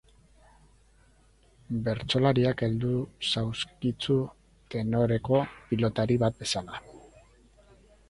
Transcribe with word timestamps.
Bertsolariak 1.87 2.65
heldu 2.69 2.95
zauzkitzu 3.29 4.19
tenoreko, 4.77 5.47
pilotari 5.71 6.23
bat 6.29 6.45
bezala. 6.45 6.87